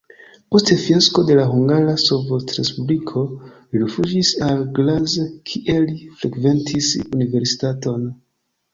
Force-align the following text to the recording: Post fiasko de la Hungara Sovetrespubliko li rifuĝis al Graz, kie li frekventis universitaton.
Post 0.53 0.69
fiasko 0.83 1.23
de 1.27 1.35
la 1.39 1.43
Hungara 1.51 1.93
Sovetrespubliko 2.05 3.25
li 3.37 3.83
rifuĝis 3.85 4.33
al 4.49 4.67
Graz, 4.81 5.17
kie 5.53 5.79
li 5.87 6.03
frekventis 6.19 6.93
universitaton. 7.07 8.13